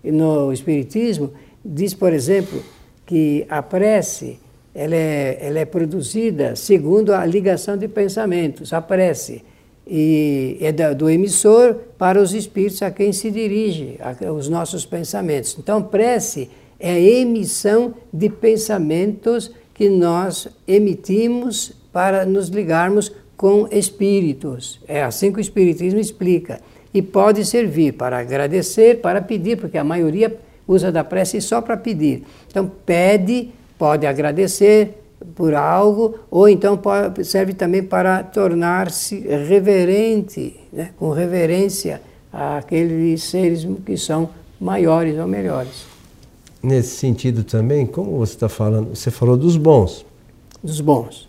No 0.02 0.52
Espiritismo, 0.52 1.32
diz, 1.64 1.94
por 1.94 2.12
exemplo, 2.12 2.62
que 3.06 3.46
a 3.48 3.62
prece 3.62 4.38
ela 4.74 4.94
é, 4.94 5.38
ela 5.40 5.58
é 5.58 5.64
produzida 5.64 6.56
segundo 6.56 7.12
a 7.12 7.24
ligação 7.26 7.76
de 7.76 7.86
pensamentos, 7.88 8.72
a 8.72 8.80
prece. 8.80 9.44
E 9.86 10.58
é 10.60 10.72
do 10.94 11.10
emissor 11.10 11.74
para 11.98 12.20
os 12.20 12.32
espíritos 12.32 12.80
a 12.82 12.90
quem 12.90 13.12
se 13.12 13.30
dirige 13.30 13.98
a, 14.00 14.32
os 14.32 14.48
nossos 14.48 14.86
pensamentos. 14.86 15.56
Então, 15.58 15.82
prece 15.82 16.48
é 16.78 16.92
a 16.92 17.00
emissão 17.00 17.94
de 18.12 18.28
pensamentos 18.28 19.50
que 19.74 19.88
nós 19.88 20.48
emitimos 20.66 21.72
para 21.92 22.24
nos 22.24 22.48
ligarmos 22.48 23.12
com 23.42 23.66
espíritos. 23.72 24.78
É 24.86 25.02
assim 25.02 25.32
que 25.32 25.38
o 25.38 25.40
Espiritismo 25.40 25.98
explica. 25.98 26.60
E 26.94 27.02
pode 27.02 27.44
servir 27.44 27.94
para 27.94 28.20
agradecer, 28.20 29.00
para 29.00 29.20
pedir, 29.20 29.58
porque 29.58 29.76
a 29.76 29.82
maioria 29.82 30.38
usa 30.64 30.92
da 30.92 31.02
prece 31.02 31.40
só 31.40 31.60
para 31.60 31.76
pedir. 31.76 32.22
Então, 32.48 32.70
pede 32.86 33.50
pode 33.76 34.06
agradecer 34.06 34.96
por 35.34 35.54
algo, 35.54 36.20
ou 36.30 36.48
então 36.48 36.76
pode, 36.76 37.24
serve 37.24 37.52
também 37.52 37.82
para 37.82 38.22
tornar-se 38.22 39.18
reverente, 39.18 40.60
né, 40.72 40.90
com 40.96 41.10
reverência 41.10 42.00
àqueles 42.32 43.24
seres 43.24 43.66
que 43.84 43.96
são 43.96 44.30
maiores 44.60 45.18
ou 45.18 45.26
melhores. 45.26 45.84
Nesse 46.62 46.94
sentido 46.94 47.42
também, 47.42 47.86
como 47.86 48.18
você 48.18 48.34
está 48.34 48.48
falando, 48.48 48.94
você 48.94 49.10
falou 49.10 49.36
dos 49.36 49.56
bons. 49.56 50.06
Dos 50.62 50.80
bons. 50.80 51.28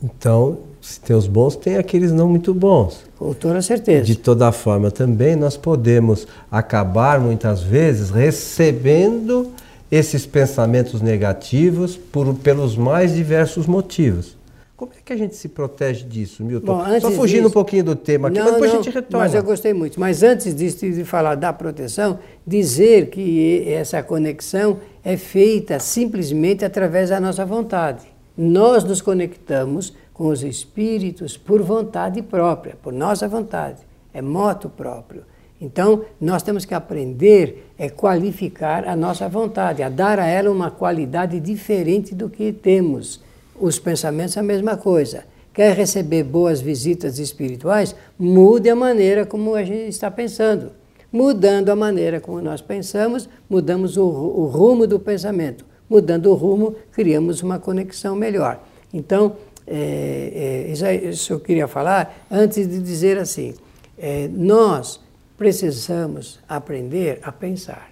Então, 0.00 0.67
se 0.88 1.00
tem 1.00 1.14
os 1.14 1.26
bons, 1.26 1.54
tem 1.54 1.76
aqueles 1.76 2.12
não 2.12 2.30
muito 2.30 2.54
bons. 2.54 3.04
Com 3.18 3.34
toda 3.34 3.60
certeza. 3.60 4.04
De 4.04 4.16
toda 4.16 4.50
forma, 4.50 4.90
também 4.90 5.36
nós 5.36 5.54
podemos 5.54 6.26
acabar 6.50 7.20
muitas 7.20 7.60
vezes 7.60 8.08
recebendo 8.08 9.52
esses 9.90 10.24
pensamentos 10.24 11.02
negativos 11.02 11.94
por, 11.94 12.34
pelos 12.36 12.74
mais 12.74 13.14
diversos 13.14 13.66
motivos. 13.66 14.34
Como 14.78 14.92
é 14.96 15.02
que 15.04 15.12
a 15.12 15.16
gente 15.16 15.36
se 15.36 15.48
protege 15.48 16.06
disso, 16.06 16.42
Milton? 16.42 16.64
Bom, 16.64 17.00
Só 17.00 17.10
fugindo 17.10 17.40
disso, 17.40 17.48
um 17.48 17.52
pouquinho 17.52 17.84
do 17.84 17.94
tema 17.94 18.28
aqui, 18.28 18.38
não, 18.38 18.44
mas 18.44 18.52
depois 18.54 18.72
não, 18.72 18.80
a 18.80 18.82
gente 18.82 18.94
retorna. 18.94 19.18
Mas 19.18 19.34
eu 19.34 19.42
gostei 19.42 19.74
muito. 19.74 20.00
Mas 20.00 20.22
antes 20.22 20.54
disso, 20.54 20.90
de 20.90 21.04
falar 21.04 21.34
da 21.34 21.52
proteção, 21.52 22.18
dizer 22.46 23.10
que 23.10 23.68
essa 23.68 24.02
conexão 24.02 24.78
é 25.04 25.18
feita 25.18 25.78
simplesmente 25.78 26.64
através 26.64 27.10
da 27.10 27.20
nossa 27.20 27.44
vontade. 27.44 28.06
Nós 28.34 28.84
nos 28.84 29.02
conectamos 29.02 29.92
com 30.18 30.26
os 30.26 30.42
espíritos 30.42 31.36
por 31.36 31.62
vontade 31.62 32.20
própria, 32.22 32.76
por 32.82 32.92
nossa 32.92 33.28
vontade. 33.28 33.78
É 34.12 34.20
moto 34.20 34.68
próprio. 34.68 35.22
Então, 35.60 36.04
nós 36.20 36.42
temos 36.42 36.64
que 36.64 36.74
aprender 36.74 37.70
a 37.78 37.88
qualificar 37.88 38.88
a 38.88 38.96
nossa 38.96 39.28
vontade, 39.28 39.80
a 39.80 39.88
dar 39.88 40.18
a 40.18 40.26
ela 40.26 40.50
uma 40.50 40.72
qualidade 40.72 41.38
diferente 41.38 42.16
do 42.16 42.28
que 42.28 42.52
temos. 42.52 43.20
Os 43.54 43.78
pensamentos 43.78 44.36
é 44.36 44.40
a 44.40 44.42
mesma 44.42 44.76
coisa. 44.76 45.22
Quer 45.54 45.76
receber 45.76 46.24
boas 46.24 46.60
visitas 46.60 47.20
espirituais? 47.20 47.94
Mude 48.18 48.68
a 48.68 48.74
maneira 48.74 49.24
como 49.24 49.54
a 49.54 49.62
gente 49.62 49.88
está 49.88 50.10
pensando. 50.10 50.72
Mudando 51.12 51.68
a 51.68 51.76
maneira 51.76 52.20
como 52.20 52.40
nós 52.40 52.60
pensamos, 52.60 53.28
mudamos 53.48 53.96
o, 53.96 54.04
o 54.04 54.46
rumo 54.46 54.84
do 54.84 54.98
pensamento. 54.98 55.64
Mudando 55.88 56.26
o 56.26 56.34
rumo, 56.34 56.74
criamos 56.92 57.40
uma 57.40 57.60
conexão 57.60 58.16
melhor. 58.16 58.60
Então, 58.92 59.36
é, 59.70 60.66
é, 60.66 61.08
isso, 61.08 61.32
eu 61.32 61.40
queria 61.40 61.68
falar 61.68 62.26
antes 62.30 62.66
de 62.66 62.80
dizer 62.80 63.18
assim: 63.18 63.54
é, 63.98 64.28
nós 64.28 65.00
precisamos 65.36 66.40
aprender 66.48 67.20
a 67.22 67.30
pensar. 67.30 67.90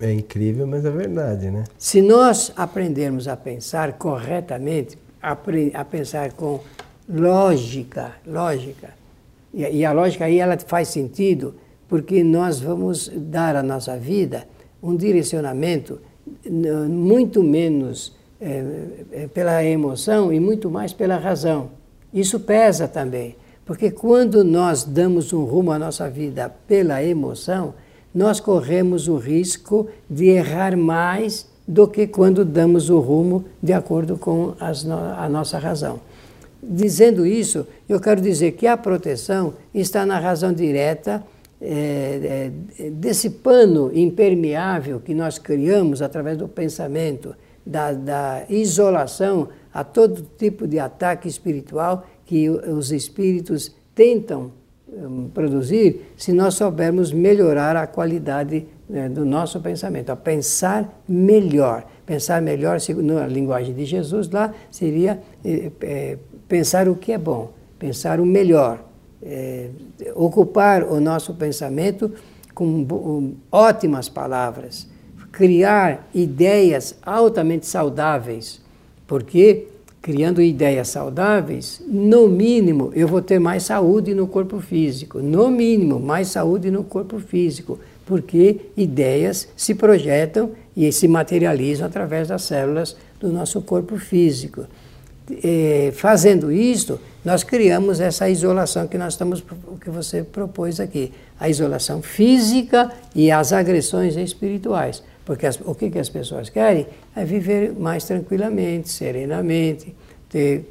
É 0.00 0.12
incrível, 0.12 0.66
mas 0.66 0.84
é 0.84 0.90
verdade, 0.90 1.50
né? 1.50 1.64
Se 1.76 2.00
nós 2.00 2.52
aprendermos 2.54 3.26
a 3.26 3.36
pensar 3.36 3.94
corretamente, 3.94 4.96
a 5.20 5.84
pensar 5.84 6.32
com 6.32 6.60
lógica, 7.08 8.12
lógica, 8.24 8.90
e 9.52 9.84
a 9.84 9.90
lógica 9.90 10.26
aí 10.26 10.38
ela 10.38 10.56
faz 10.58 10.88
sentido, 10.88 11.56
porque 11.88 12.22
nós 12.22 12.60
vamos 12.60 13.10
dar 13.12 13.56
à 13.56 13.62
nossa 13.62 13.96
vida 13.96 14.46
um 14.80 14.94
direcionamento 14.94 16.00
muito 16.88 17.42
menos 17.42 18.16
é, 18.40 19.28
pela 19.32 19.64
emoção 19.64 20.32
e 20.32 20.38
muito 20.38 20.70
mais 20.70 20.92
pela 20.92 21.16
razão. 21.16 21.70
Isso 22.12 22.40
pesa 22.40 22.86
também. 22.86 23.36
Porque 23.64 23.90
quando 23.90 24.42
nós 24.42 24.82
damos 24.84 25.32
um 25.32 25.44
rumo 25.44 25.72
à 25.72 25.78
nossa 25.78 26.08
vida 26.08 26.48
pela 26.66 27.02
emoção, 27.02 27.74
nós 28.14 28.40
corremos 28.40 29.08
o 29.08 29.16
risco 29.16 29.88
de 30.08 30.26
errar 30.26 30.76
mais 30.76 31.46
do 31.66 31.86
que 31.86 32.06
quando 32.06 32.46
damos 32.46 32.88
o 32.88 32.98
rumo 32.98 33.44
de 33.62 33.74
acordo 33.74 34.16
com 34.16 34.54
no 34.86 34.98
a 35.16 35.28
nossa 35.28 35.58
razão. 35.58 36.00
Dizendo 36.62 37.26
isso, 37.26 37.66
eu 37.86 38.00
quero 38.00 38.20
dizer 38.20 38.52
que 38.52 38.66
a 38.66 38.76
proteção 38.76 39.52
está 39.74 40.06
na 40.06 40.18
razão 40.18 40.52
direta 40.52 41.22
é, 41.60 42.50
é, 42.78 42.90
desse 42.90 43.30
pano 43.30 43.90
impermeável 43.92 44.98
que 44.98 45.12
nós 45.12 45.38
criamos 45.38 46.00
através 46.00 46.38
do 46.38 46.48
pensamento, 46.48 47.34
da, 47.68 47.92
da 47.92 48.44
isolação 48.48 49.48
a 49.72 49.84
todo 49.84 50.26
tipo 50.38 50.66
de 50.66 50.78
ataque 50.78 51.28
espiritual 51.28 52.06
que 52.24 52.48
os 52.48 52.90
espíritos 52.90 53.74
tentam 53.94 54.50
um, 54.90 55.28
produzir 55.28 56.12
se 56.16 56.32
nós 56.32 56.54
soubermos 56.54 57.12
melhorar 57.12 57.76
a 57.76 57.86
qualidade 57.86 58.66
né, 58.88 59.08
do 59.08 59.24
nosso 59.24 59.60
pensamento, 59.60 60.10
a 60.10 60.16
pensar 60.16 61.02
melhor. 61.06 61.84
Pensar 62.06 62.40
melhor, 62.40 62.78
na 62.96 63.26
linguagem 63.26 63.74
de 63.74 63.84
Jesus, 63.84 64.30
lá 64.30 64.54
seria 64.70 65.20
é, 65.44 66.16
pensar 66.48 66.88
o 66.88 66.96
que 66.96 67.12
é 67.12 67.18
bom, 67.18 67.50
pensar 67.78 68.18
o 68.18 68.24
melhor, 68.24 68.82
é, 69.22 69.68
ocupar 70.14 70.84
o 70.84 70.98
nosso 71.00 71.34
pensamento 71.34 72.10
com 72.54 73.34
ótimas 73.52 74.08
palavras, 74.08 74.87
criar 75.32 76.08
ideias 76.14 76.96
altamente 77.02 77.66
saudáveis, 77.66 78.60
porque 79.06 79.68
criando 80.00 80.40
ideias 80.40 80.88
saudáveis, 80.88 81.82
no 81.86 82.28
mínimo 82.28 82.90
eu 82.94 83.06
vou 83.06 83.20
ter 83.20 83.38
mais 83.38 83.64
saúde 83.64 84.14
no 84.14 84.26
corpo 84.26 84.60
físico. 84.60 85.18
No 85.18 85.50
mínimo, 85.50 86.00
mais 86.00 86.28
saúde 86.28 86.70
no 86.70 86.84
corpo 86.84 87.18
físico, 87.18 87.78
porque 88.06 88.60
ideias 88.76 89.48
se 89.56 89.74
projetam 89.74 90.52
e 90.76 90.90
se 90.92 91.06
materializam 91.06 91.86
através 91.86 92.28
das 92.28 92.42
células 92.42 92.96
do 93.20 93.28
nosso 93.28 93.60
corpo 93.60 93.98
físico. 93.98 94.64
É, 95.44 95.92
fazendo 95.94 96.50
isso, 96.50 96.98
nós 97.28 97.44
criamos 97.44 98.00
essa 98.00 98.26
isolação 98.26 98.88
que 98.88 98.96
nós 98.96 99.12
estamos, 99.12 99.44
que 99.82 99.90
você 99.90 100.22
propôs 100.22 100.80
aqui, 100.80 101.12
a 101.38 101.46
isolação 101.46 102.00
física 102.00 102.90
e 103.14 103.30
as 103.30 103.52
agressões 103.52 104.16
espirituais. 104.16 105.02
Porque 105.26 105.46
as, 105.46 105.60
o 105.62 105.74
que, 105.74 105.90
que 105.90 105.98
as 105.98 106.08
pessoas 106.08 106.48
querem 106.48 106.86
é 107.14 107.26
viver 107.26 107.74
mais 107.78 108.04
tranquilamente, 108.04 108.88
serenamente, 108.88 109.94
ter 110.30 110.70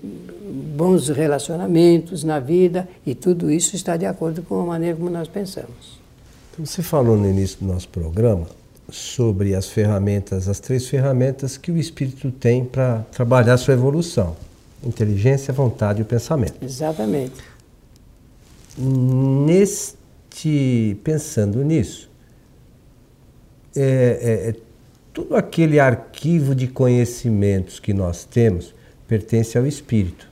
bons 0.76 1.10
relacionamentos 1.10 2.24
na 2.24 2.40
vida 2.40 2.90
e 3.06 3.14
tudo 3.14 3.52
isso 3.52 3.76
está 3.76 3.96
de 3.96 4.08
acordo 4.08 4.42
com 4.42 4.60
a 4.60 4.66
maneira 4.66 4.98
como 4.98 5.12
nós 5.12 5.28
pensamos. 5.28 6.00
Então, 6.52 6.66
você 6.66 6.82
falou 6.82 7.16
no 7.16 7.30
início 7.30 7.60
do 7.60 7.68
nosso 7.68 7.88
programa 7.90 8.48
sobre 8.90 9.54
as 9.54 9.70
ferramentas, 9.70 10.48
as 10.48 10.60
três 10.60 10.88
ferramentas 10.88 11.56
que 11.56 11.72
o 11.72 11.78
espírito 11.78 12.32
tem 12.32 12.66
para 12.66 13.06
trabalhar 13.12 13.54
a 13.54 13.58
sua 13.60 13.76
evolução: 13.76 14.36
inteligência, 14.84 15.54
vontade 15.54 16.00
e 16.00 16.04
o 16.04 16.06
pensamento. 16.06 16.56
Exatamente. 16.62 17.36
Neste, 18.78 20.98
pensando 21.04 21.64
nisso, 21.64 22.10
é, 23.76 23.82
é, 23.82 24.50
é, 24.50 24.56
tudo 25.14 25.36
aquele 25.36 25.80
arquivo 25.80 26.54
de 26.54 26.68
conhecimentos 26.68 27.80
que 27.80 27.94
nós 27.94 28.24
temos 28.24 28.74
pertence 29.08 29.58
ao 29.58 29.66
espírito. 29.66 30.28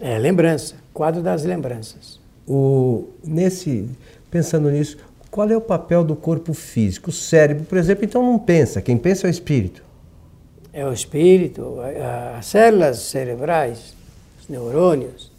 É, 0.00 0.18
lembrança, 0.18 0.74
quadro 0.92 1.22
das 1.22 1.44
lembranças. 1.44 2.20
O, 2.46 3.08
nesse, 3.24 3.88
pensando 4.30 4.70
nisso, 4.70 4.98
qual 5.30 5.48
é 5.48 5.56
o 5.56 5.60
papel 5.60 6.04
do 6.04 6.14
corpo 6.14 6.52
físico? 6.52 7.10
O 7.10 7.12
cérebro, 7.12 7.64
por 7.64 7.78
exemplo, 7.78 8.04
então 8.04 8.22
não 8.22 8.38
pensa, 8.38 8.82
quem 8.82 8.98
pensa 8.98 9.26
é 9.26 9.28
o 9.28 9.30
espírito. 9.30 9.82
É 10.72 10.86
o 10.86 10.92
espírito, 10.92 11.76
as 12.38 12.46
células 12.46 12.98
cerebrais, 12.98 13.94
os 14.40 14.48
neurônios, 14.48 15.30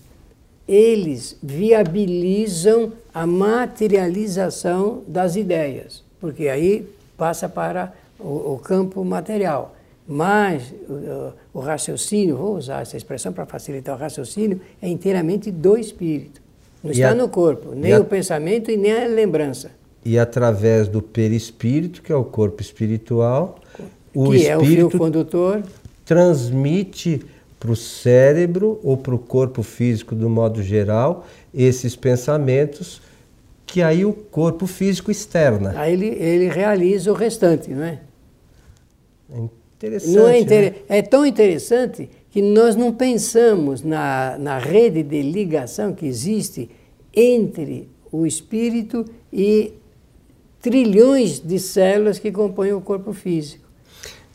eles 0.67 1.37
viabilizam 1.41 2.93
a 3.13 3.25
materialização 3.25 5.01
das 5.07 5.35
ideias, 5.35 6.03
porque 6.21 6.47
aí 6.47 6.87
passa 7.17 7.49
para 7.49 7.93
o, 8.19 8.53
o 8.53 8.59
campo 8.59 9.03
material. 9.03 9.75
Mas 10.07 10.73
o, 10.87 11.33
o, 11.57 11.59
raciocínio, 11.59 12.37
vou 12.37 12.57
usar 12.57 12.81
essa 12.81 12.97
expressão 12.97 13.31
para 13.31 13.45
facilitar 13.45 13.95
o 13.95 13.97
raciocínio, 13.97 14.59
é 14.81 14.87
inteiramente 14.87 15.49
do 15.49 15.77
espírito. 15.77 16.41
Não 16.83 16.91
e 16.91 16.93
está 16.93 17.11
a, 17.11 17.15
no 17.15 17.29
corpo, 17.29 17.73
nem 17.73 17.93
a, 17.93 17.99
o 17.99 18.05
pensamento 18.05 18.69
e 18.69 18.77
nem 18.77 18.91
a 18.91 19.07
lembrança. 19.07 19.71
E 20.03 20.19
através 20.19 20.89
do 20.89 21.01
perispírito, 21.01 22.01
que 22.01 22.11
é 22.11 22.15
o 22.15 22.25
corpo 22.25 22.61
espiritual, 22.61 23.59
o 24.13 24.31
que 24.31 24.47
é 24.47 24.55
o 24.55 24.59
fio 24.59 24.69
espírito 24.69 24.97
condutor. 24.97 25.63
transmite 26.05 27.21
para 27.59 27.71
o 27.71 27.75
cérebro 27.75 28.79
ou 28.83 28.97
para 28.97 29.15
o 29.15 29.19
corpo 29.19 29.63
físico, 29.63 30.13
do 30.13 30.29
modo 30.29 30.61
geral, 30.61 31.25
esses 31.53 31.95
pensamentos 31.95 33.01
que 33.65 33.81
aí 33.81 34.05
o 34.05 34.13
corpo 34.13 34.67
físico 34.67 35.09
externa. 35.09 35.73
Aí 35.77 35.93
ele, 35.93 36.07
ele 36.07 36.49
realiza 36.49 37.11
o 37.11 37.15
restante, 37.15 37.71
não 37.71 37.83
é? 37.83 37.99
É 39.33 39.39
interessante. 39.39 40.15
Não 40.15 40.27
é, 40.27 40.31
né? 40.31 40.39
inter... 40.39 40.75
é 40.87 41.01
tão 41.01 41.25
interessante 41.25 42.09
que 42.29 42.41
nós 42.41 42.75
não 42.75 42.91
pensamos 42.91 43.81
na, 43.81 44.37
na 44.37 44.57
rede 44.57 45.01
de 45.01 45.21
ligação 45.21 45.93
que 45.93 46.05
existe 46.05 46.69
entre 47.15 47.89
o 48.11 48.25
espírito 48.27 49.05
e 49.31 49.73
trilhões 50.61 51.39
de 51.39 51.59
células 51.59 52.19
que 52.19 52.31
compõem 52.31 52.73
o 52.73 52.81
corpo 52.81 53.13
físico. 53.13 53.62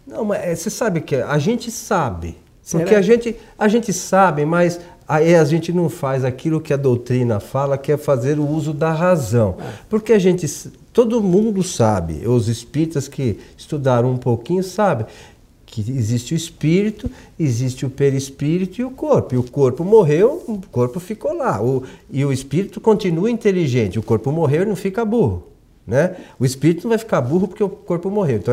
Não, 0.09 0.25
mas 0.25 0.43
é, 0.43 0.55
você 0.55 0.71
sabe 0.71 1.00
que 1.00 1.17
a 1.17 1.38
gente 1.38 1.71
sabe. 1.71 2.37
Será? 2.62 2.83
Porque 2.83 2.95
a 2.95 3.03
gente, 3.03 3.37
a 3.59 3.69
gente 3.69 3.93
sabe, 3.93 4.45
mas 4.45 4.81
aí 5.07 5.35
a 5.35 5.45
gente 5.45 5.73
não 5.73 5.88
faz 5.88 6.25
aquilo 6.25 6.61
que 6.61 6.73
a 6.73 6.77
doutrina 6.77 7.41
fala, 7.41 7.79
que 7.79 7.93
é 7.93 7.97
fazer 7.97 8.38
o 8.38 8.47
uso 8.47 8.73
da 8.73 8.93
razão. 8.93 9.57
Porque 9.88 10.12
a 10.12 10.19
gente, 10.19 10.47
todo 10.93 11.23
mundo 11.23 11.62
sabe, 11.62 12.27
os 12.27 12.49
espíritas 12.49 13.07
que 13.07 13.38
estudaram 13.57 14.11
um 14.11 14.17
pouquinho 14.17 14.62
sabem 14.62 15.07
que 15.71 15.81
existe 15.81 16.33
o 16.33 16.37
espírito, 16.37 17.11
existe 17.38 17.85
o 17.85 17.91
perispírito 17.91 18.81
e 18.81 18.85
o 18.85 18.91
corpo. 18.91 19.35
E 19.35 19.38
o 19.38 19.43
corpo 19.43 19.85
morreu, 19.85 20.43
o 20.49 20.61
corpo 20.73 20.99
ficou 20.99 21.35
lá. 21.35 21.62
O, 21.62 21.83
e 22.11 22.25
o 22.25 22.33
espírito 22.33 22.81
continua 22.81 23.31
inteligente. 23.31 23.99
O 23.99 24.03
corpo 24.03 24.33
morreu 24.33 24.62
e 24.62 24.67
não 24.67 24.75
fica 24.75 25.05
burro. 25.05 25.45
Né? 25.88 26.16
O 26.38 26.45
espírito 26.45 26.83
não 26.85 26.90
vai 26.90 26.99
ficar 26.99 27.23
burro 27.23 27.49
porque 27.49 27.64
o 27.64 27.68
corpo 27.68 28.11
morreu. 28.11 28.37
Então 28.37 28.52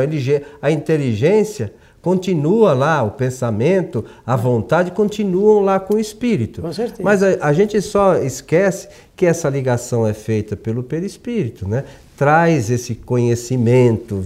a 0.61 0.71
inteligência 0.71 1.73
continua 2.01 2.71
lá, 2.71 3.03
o 3.03 3.11
pensamento, 3.11 4.05
a 4.25 4.35
vontade 4.35 4.91
continuam 4.91 5.59
lá 5.59 5.79
com 5.79 5.95
o 5.95 5.99
espírito. 5.99 6.61
Com 6.61 6.71
certeza. 6.71 7.03
Mas 7.03 7.21
a, 7.21 7.35
a 7.41 7.51
gente 7.51 7.81
só 7.81 8.15
esquece 8.15 8.87
que 9.17 9.25
essa 9.25 9.49
ligação 9.49 10.07
é 10.07 10.13
feita 10.13 10.55
pelo 10.55 10.81
perispírito, 10.81 11.67
né? 11.67 11.83
Traz 12.15 12.69
esse 12.69 12.95
conhecimento 12.95 14.23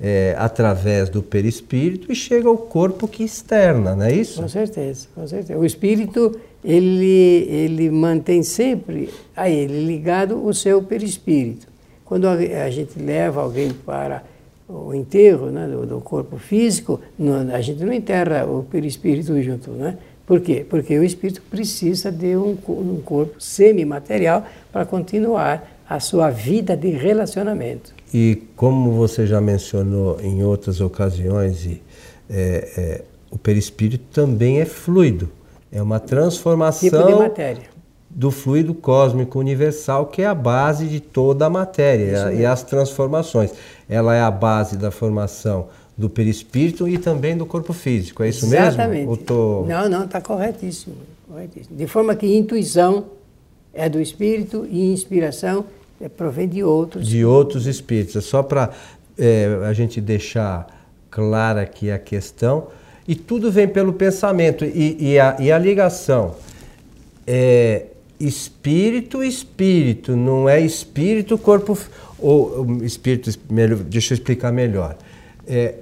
é, 0.00 0.36
através 0.38 1.08
do 1.08 1.22
perispírito 1.22 2.12
e 2.12 2.14
chega 2.14 2.48
ao 2.48 2.56
corpo 2.56 3.08
que 3.08 3.24
externa, 3.24 3.96
não 3.96 4.04
é 4.04 4.12
isso? 4.12 4.40
Com 4.40 4.48
certeza, 4.48 5.08
com 5.12 5.26
certeza. 5.26 5.58
O 5.58 5.64
espírito, 5.64 6.38
ele, 6.62 7.48
ele 7.48 7.90
mantém 7.90 8.44
sempre 8.44 9.08
a 9.34 9.48
ele 9.50 9.84
ligado 9.84 10.46
o 10.46 10.54
seu 10.54 10.80
perispírito. 10.82 11.71
Quando 12.12 12.28
a, 12.28 12.68
gente 12.68 12.98
leva 12.98 13.40
alguém 13.40 13.70
para 13.70 14.22
o 14.68 14.92
enterro 14.92 15.46
né, 15.46 15.66
do, 15.66 15.86
do 15.86 15.98
corpo 16.02 16.36
físico, 16.36 17.00
não- 17.18 17.54
a 17.54 17.58
gente 17.62 17.82
não 17.82 17.90
enterra 17.90 18.44
o 18.44 18.64
perispírito 18.64 19.40
junto, 19.40 19.70
né? 19.70 19.96
Por 20.26 20.38
quê? 20.42 20.62
Porque 20.68 20.98
o 20.98 21.02
espírito 21.02 21.40
precisa 21.50 22.12
de 22.12 22.36
um, 22.36 22.54
um 22.68 23.00
corpo 23.02 23.40
semimaterial 23.40 24.44
para 24.70 24.84
continuar 24.84 25.66
a 25.88 25.98
sua 26.00 26.28
vida 26.28 26.76
de 26.76 26.90
relacionamento. 26.90 27.94
E 28.12 28.42
como 28.56 28.90
você 28.92 29.26
já 29.26 29.40
mencionou 29.40 30.20
em 30.20 30.44
outras 30.44 30.82
ocasiões, 30.82 31.64
e, 31.64 31.80
é, 32.28 32.72
é, 32.76 33.04
o 33.30 33.38
perispírito 33.38 34.04
também 34.12 34.60
é 34.60 34.66
fluido. 34.66 35.30
É 35.72 35.80
uma 35.80 35.98
transformação 35.98 36.90
Tipo 36.90 37.06
de 37.06 37.14
matéria. 37.14 37.71
Do 38.14 38.30
fluido 38.30 38.74
cósmico 38.74 39.38
universal, 39.38 40.06
que 40.06 40.20
é 40.20 40.26
a 40.26 40.34
base 40.34 40.86
de 40.86 41.00
toda 41.00 41.46
a 41.46 41.50
matéria 41.50 42.32
e 42.32 42.44
as 42.44 42.62
transformações. 42.62 43.50
Ela 43.88 44.14
é 44.14 44.20
a 44.20 44.30
base 44.30 44.76
da 44.76 44.90
formação 44.90 45.68
do 45.96 46.10
perispírito 46.10 46.86
e 46.86 46.98
também 46.98 47.36
do 47.36 47.46
corpo 47.46 47.72
físico. 47.72 48.22
É 48.22 48.28
isso 48.28 48.46
Exatamente. 48.46 48.98
mesmo? 48.98 49.10
Ou 49.10 49.16
tô... 49.16 49.64
Não, 49.66 49.88
não, 49.88 50.04
está 50.04 50.20
corretíssimo, 50.20 50.96
corretíssimo. 51.28 51.76
De 51.76 51.86
forma 51.86 52.14
que 52.14 52.26
intuição 52.26 53.04
é 53.72 53.88
do 53.88 54.00
espírito 54.00 54.66
e 54.70 54.92
inspiração 54.92 55.64
é, 56.00 56.08
provém 56.08 56.48
de 56.48 56.62
outros. 56.62 57.06
de 57.06 57.24
outros 57.24 57.66
espíritos. 57.66 58.16
É 58.16 58.20
só 58.20 58.42
para 58.42 58.70
a 59.66 59.72
gente 59.72 60.00
deixar 60.00 60.66
clara 61.10 61.62
aqui 61.62 61.90
a 61.90 61.98
questão. 61.98 62.68
E 63.08 63.14
tudo 63.14 63.50
vem 63.50 63.68
pelo 63.68 63.92
pensamento. 63.92 64.64
E, 64.64 65.12
e 65.12 65.18
a, 65.18 65.36
e 65.38 65.50
a 65.50 65.58
ligação 65.58 66.34
é 67.26 67.86
espírito 68.26 69.22
espírito, 69.22 70.16
não 70.16 70.48
é 70.48 70.60
espírito 70.60 71.36
corpo 71.36 71.76
ou 72.18 72.82
espírito 72.82 73.30
melhor, 73.50 73.78
deixa 73.78 74.14
eu 74.14 74.16
explicar 74.16 74.52
melhor. 74.52 74.96
É, 75.46 75.74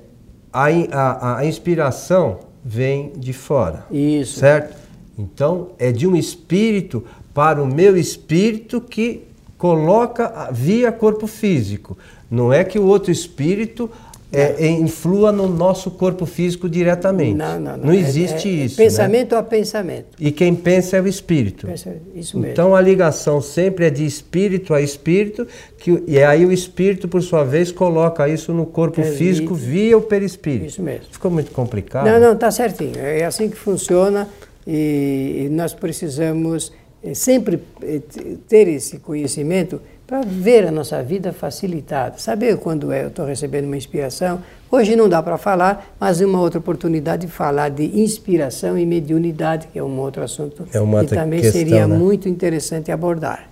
a, 0.53 0.66
a, 0.66 1.38
a 1.38 1.46
inspiração 1.46 2.40
vem 2.64 3.12
de 3.16 3.33
fora. 3.33 3.85
Isso. 3.90 4.40
Certo? 4.40 4.76
Então, 5.18 5.68
é 5.79 5.92
de 5.92 6.07
um 6.07 6.16
espírito 6.16 7.05
para 7.35 7.62
o 7.62 7.66
meu 7.66 7.96
espírito 7.96 8.81
que 8.81 9.24
coloca 9.59 10.48
via 10.50 10.90
corpo 10.90 11.26
físico. 11.26 11.96
Não 12.31 12.53
é 12.53 12.64
que 12.64 12.79
o 12.79 12.87
outro 12.87 13.12
espírito 13.12 13.90
é, 14.33 14.66
é, 14.66 14.71
influa 14.71 15.33
no 15.33 15.49
nosso 15.49 15.90
corpo 15.90 16.25
físico 16.25 16.69
diretamente. 16.69 17.37
Não, 17.37 17.59
não, 17.59 17.77
não. 17.77 17.87
Não 17.87 17.93
É- 17.93 17.97
existe 17.97 18.49
é, 18.49 18.53
isso. 18.64 18.81
né? 18.81 18.87
Pensamento 18.87 19.35
a 19.35 19.43
pensamento. 19.43 20.07
E 20.21 20.31
quem 20.31 20.55
pensa 20.55 20.97
é 20.97 21.01
o 21.01 21.09
espírito. 21.09 21.69
Isso 22.14 22.38
mesmo. 22.38 22.53
Então 22.53 22.75
a 22.77 22.81
ligação 22.81 23.40
sempre 23.40 23.87
é 23.87 23.90
de 23.90 24.07
espírito 24.07 24.73
a 24.73 24.81
espírito, 24.81 25.47
que, 25.79 26.03
e 26.07 26.23
aí 26.23 26.47
o 26.47 26.53
espírito, 26.53 27.09
por 27.09 27.23
sua 27.23 27.43
vez, 27.43 27.73
coloca 27.73 28.29
isso 28.29 28.53
no 28.53 28.66
corpo 28.66 29.03
físico 29.03 29.55
via 29.55 29.99
o 29.99 30.03
perispírito. 30.03 30.66
Isso 30.66 30.83
mesmo. 30.83 31.07
Ficou 31.11 31.31
muito 31.31 31.51
complicado? 31.51 32.07
Não, 32.07 32.21
não, 32.21 32.33
está 32.35 32.51
certinho. 32.51 32.99
É 32.99 33.25
assim 33.25 33.49
que 33.49 33.57
funciona 33.57 34.29
e, 34.66 35.49
nós 35.51 35.75
precisamos 35.75 36.73
eh, 37.03 37.14
sempre 37.14 37.61
eh, 37.83 38.01
ter 38.47 38.69
esse 38.69 38.99
conhecimento 38.99 39.81
para 40.11 40.23
ver 40.23 40.66
a 40.66 40.73
nossa 40.73 41.01
vida 41.05 41.33
facilitada. 41.33 42.18
Saber 42.18 42.57
quando 42.57 42.90
é, 42.90 43.05
eu 43.05 43.09
estou 43.09 43.25
recebendo 43.25 43.66
uma 43.66 43.77
inspiração. 43.77 44.40
Hoje 44.68 44.96
não 44.96 45.09
dá 45.09 45.23
para 45.23 45.38
falar, 45.38 45.94
mas 46.01 46.20
uma 46.20 46.40
outra 46.40 46.59
oportunidade 46.59 47.29
de 47.29 47.33
falar 47.33 47.68
de 47.68 47.85
inspiração 47.96 48.77
e 48.77 48.85
mediunidade, 48.85 49.68
que 49.68 49.79
é 49.79 49.85
um 49.85 50.01
outro 50.01 50.25
assunto 50.25 50.66
É 50.73 50.81
uma 50.81 51.05
que 51.05 51.14
também 51.14 51.40
questão, 51.40 51.61
seria 51.61 51.87
né? 51.87 51.96
muito 51.96 52.29
interessante 52.29 52.90
abordar. 52.90 53.49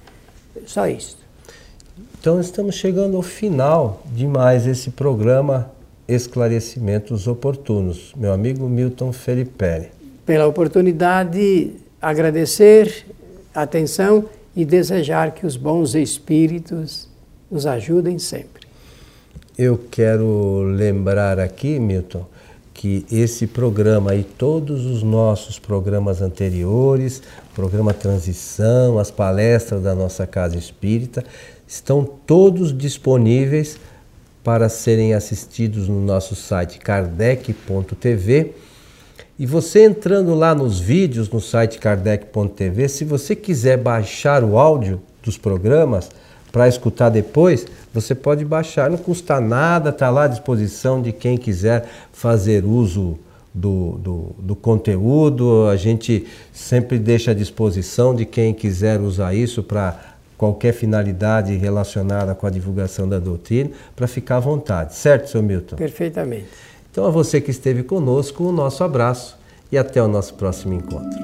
Só 0.67 0.89
isso. 0.89 1.17
Então 2.21 2.41
estamos 2.41 2.75
chegando 2.75 3.17
ao 3.17 3.23
final 3.23 4.03
de 4.13 4.27
mais 4.27 4.67
esse 4.67 4.91
programa 4.91 5.71
Esclarecimentos 6.09 7.29
Oportunos. 7.29 8.13
Meu 8.17 8.33
amigo 8.33 8.69
Milton 8.69 9.13
Felipe. 9.13 9.91
Pela 10.27 10.49
oportunidade, 10.49 11.71
agradecer 12.03 13.07
a 13.55 13.63
atenção 13.63 14.25
e 14.59 14.65
desejar 14.65 15.31
que 15.31 15.47
os 15.47 15.57
bons 15.57 15.95
espíritos 15.95 17.09
nos 17.49 17.65
ajudem 17.65 18.19
sempre. 18.19 18.67
Eu 19.57 19.79
quero 19.89 20.63
lembrar 20.65 21.39
aqui, 21.39 21.79
Milton, 21.79 22.27
que 22.75 23.07
esse 23.09 23.47
programa 23.47 24.17
e 24.17 24.25
todos 24.25 24.85
os 24.85 25.05
nossos 25.05 25.61
programas 25.61 26.21
anteriores, 26.21 27.23
programa 27.55 27.95
Transição, 27.95 28.99
as 28.99 29.13
palestras 29.13 29.81
da 29.81 29.95
nossa 29.95 30.27
Casa 30.27 30.59
Espírita, 30.59 31.25
estão 31.65 32.05
todos 32.05 32.77
disponíveis 32.77 33.79
para 34.43 34.69
serem 34.69 35.15
assistidos 35.15 35.89
no 35.89 36.01
nosso 36.01 36.35
site 36.35 36.81
kardec.tv. 36.81 38.55
E 39.39 39.47
você 39.47 39.85
entrando 39.85 40.35
lá 40.35 40.53
nos 40.53 40.81
vídeos 40.81 41.31
no 41.31 41.41
site 41.41 41.79
kardec.tv, 41.79 42.89
se 42.89 43.05
você 43.05 43.37
quiser 43.37 43.77
baixar 43.77 44.43
o 44.43 44.59
áudio 44.59 45.01
dos 45.23 45.39
programas 45.39 46.11
para 46.51 46.67
escutar 46.67 47.09
depois, 47.09 47.65
você 47.95 48.17
pode 48.17 48.45
baixar, 48.45 48.91
não 48.91 48.99
custa 48.99 49.41
nada, 49.41 49.91
está 49.91 50.11
lá 50.11 50.25
à 50.25 50.27
disposição 50.27 51.01
de 51.01 51.13
quem 51.13 51.39
quiser 51.39 51.89
fazer 52.13 52.65
uso 52.65 53.17
do, 53.55 53.93
do, 53.99 54.35
do 54.41 54.57
conteúdo. 54.57 55.69
A 55.69 55.77
gente 55.77 56.27
sempre 56.53 56.99
deixa 56.99 57.31
à 57.31 57.35
disposição 57.35 58.17
de 58.17 58.25
quem 58.25 58.53
quiser 58.53 59.01
usar 59.01 59.35
isso 59.35 59.63
para 59.63 60.17
qualquer 60.37 60.73
finalidade 60.73 61.55
relacionada 61.57 62.35
com 62.35 62.45
a 62.45 62.51
divulgação 62.51 63.09
da 63.09 63.21
doutrina, 63.21 63.71
para 63.95 64.09
ficar 64.09 64.37
à 64.37 64.41
vontade. 64.41 64.97
Certo, 64.97 65.31
seu 65.31 65.43
Milton? 65.45 65.77
Perfeitamente. 65.77 66.47
Então, 66.99 67.07
a 67.07 67.13
você 67.13 67.41
que 67.41 67.53
esteve 67.53 67.85
conosco, 67.85 68.43
o 68.43 68.51
nosso 68.51 68.83
abraço 68.83 69.37
e 69.71 69.79
até 69.79 70.03
o 70.03 70.09
nosso 70.09 70.35
próximo 70.35 70.75
encontro. 70.75 71.17